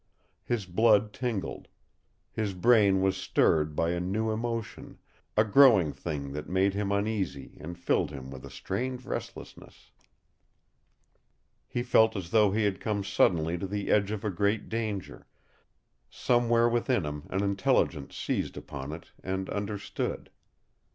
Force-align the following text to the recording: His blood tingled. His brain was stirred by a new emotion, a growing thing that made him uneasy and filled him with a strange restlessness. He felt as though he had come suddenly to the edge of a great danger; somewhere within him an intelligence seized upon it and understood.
His 0.43 0.65
blood 0.65 1.13
tingled. 1.13 1.67
His 2.31 2.55
brain 2.55 3.01
was 3.03 3.15
stirred 3.15 3.75
by 3.75 3.91
a 3.91 3.99
new 3.99 4.31
emotion, 4.31 4.97
a 5.37 5.43
growing 5.43 5.93
thing 5.93 6.31
that 6.33 6.49
made 6.49 6.73
him 6.73 6.91
uneasy 6.91 7.55
and 7.59 7.77
filled 7.77 8.09
him 8.09 8.31
with 8.31 8.43
a 8.43 8.49
strange 8.49 9.05
restlessness. 9.05 9.91
He 11.67 11.83
felt 11.83 12.15
as 12.15 12.31
though 12.31 12.49
he 12.49 12.63
had 12.63 12.81
come 12.81 13.03
suddenly 13.03 13.59
to 13.59 13.67
the 13.67 13.91
edge 13.91 14.09
of 14.09 14.25
a 14.25 14.31
great 14.31 14.69
danger; 14.69 15.27
somewhere 16.09 16.67
within 16.67 17.05
him 17.05 17.27
an 17.29 17.43
intelligence 17.43 18.17
seized 18.17 18.57
upon 18.57 18.91
it 18.91 19.11
and 19.23 19.51
understood. 19.51 20.31